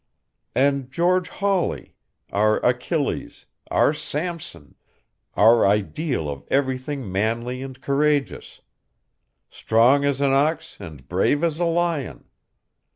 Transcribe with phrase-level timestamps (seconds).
[0.55, 1.93] And George Hawley,
[2.31, 4.73] our Achilles, our Samson,
[5.35, 8.61] our ideal of everything manly and courageous!
[9.51, 12.23] Strong as an ox and brave as a lion!